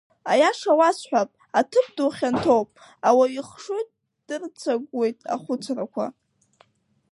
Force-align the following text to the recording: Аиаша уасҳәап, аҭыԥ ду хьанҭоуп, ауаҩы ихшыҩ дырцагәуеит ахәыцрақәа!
Аиаша 0.31 0.71
уасҳәап, 0.79 1.29
аҭыԥ 1.59 1.87
ду 1.95 2.09
хьанҭоуп, 2.15 2.69
ауаҩы 3.07 3.39
ихшыҩ 3.39 3.83
дырцагәуеит 4.27 5.17
ахәыцрақәа! 5.33 6.05